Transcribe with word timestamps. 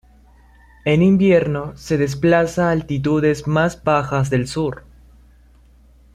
En 0.83 1.03
invierno 1.03 1.77
se 1.77 1.95
desplaza 1.99 2.69
a 2.69 2.71
altitudes 2.71 3.45
más 3.45 3.83
bajas 3.83 4.31
del 4.31 4.47
sur. 4.47 4.83